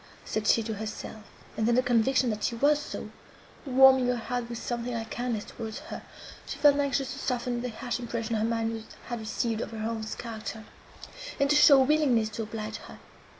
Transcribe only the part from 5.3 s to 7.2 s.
towards her, she felt anxious to